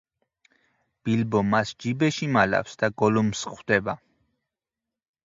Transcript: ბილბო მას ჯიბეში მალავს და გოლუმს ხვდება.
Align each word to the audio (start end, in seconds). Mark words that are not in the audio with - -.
ბილბო 1.09 1.41
მას 1.49 1.73
ჯიბეში 1.85 2.29
მალავს 2.37 2.73
და 2.85 2.89
გოლუმს 3.03 3.45
ხვდება. 3.53 3.97